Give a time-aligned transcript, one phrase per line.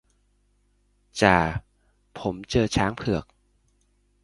[1.21, 1.37] จ่า
[2.17, 3.25] ผมเจอช้างเผือก